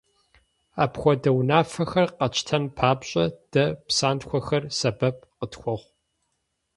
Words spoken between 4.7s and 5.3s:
сэбэп